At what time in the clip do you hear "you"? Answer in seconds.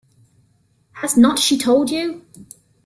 1.91-2.25